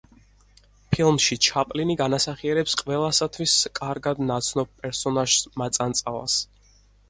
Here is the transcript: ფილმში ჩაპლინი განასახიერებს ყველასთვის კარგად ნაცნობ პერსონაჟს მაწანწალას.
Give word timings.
ფილმში 0.95 1.37
ჩაპლინი 1.47 1.97
განასახიერებს 1.99 2.75
ყველასთვის 2.81 3.55
კარგად 3.83 4.25
ნაცნობ 4.33 4.75
პერსონაჟს 4.83 5.49
მაწანწალას. 5.65 6.45